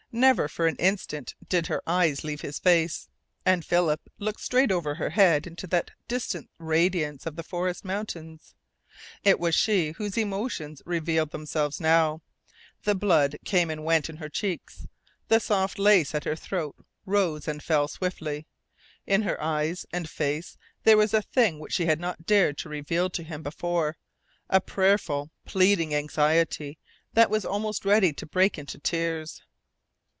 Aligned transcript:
Never 0.13 0.49
for 0.49 0.67
an 0.67 0.75
instant 0.75 1.35
did 1.47 1.67
her 1.67 1.81
eyes 1.87 2.25
leave 2.25 2.41
his 2.41 2.59
face, 2.59 3.07
and 3.45 3.63
Philip 3.63 4.01
looked 4.19 4.41
straight 4.41 4.69
over 4.69 4.95
her 4.95 5.11
head 5.11 5.47
into 5.47 5.67
that 5.67 5.91
distant 6.09 6.49
radiance 6.57 7.25
of 7.25 7.37
the 7.37 7.43
forest 7.45 7.85
mountains. 7.85 8.53
It 9.23 9.39
was 9.39 9.55
she 9.55 9.91
whose 9.91 10.17
emotions 10.17 10.81
revealed 10.85 11.31
themselves 11.31 11.79
now. 11.79 12.21
The 12.83 12.93
blood 12.93 13.37
came 13.45 13.69
and 13.69 13.85
went 13.85 14.09
in 14.09 14.17
her 14.17 14.27
cheeks. 14.27 14.85
The 15.29 15.39
soft 15.39 15.79
lace 15.79 16.13
at 16.13 16.25
her 16.25 16.35
throat 16.35 16.75
rose 17.05 17.47
and 17.47 17.63
fell 17.63 17.87
swiftly. 17.87 18.45
In 19.07 19.21
her 19.21 19.41
eyes 19.41 19.85
and 19.93 20.09
face 20.09 20.57
there 20.83 20.97
was 20.97 21.13
a 21.13 21.21
thing 21.21 21.57
which 21.57 21.71
she 21.71 21.85
had 21.85 22.01
not 22.01 22.25
dared 22.25 22.57
to 22.57 22.67
reveal 22.67 23.09
to 23.11 23.23
him 23.23 23.41
before 23.43 23.95
a 24.49 24.59
prayerful, 24.59 25.31
pleading 25.45 25.95
anxiety 25.95 26.77
that 27.13 27.29
was 27.29 27.45
almost 27.45 27.85
ready 27.85 28.11
to 28.11 28.25
break 28.25 28.57
into 28.57 28.77
tears. 28.77 29.41